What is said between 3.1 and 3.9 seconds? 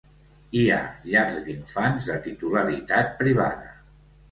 privada.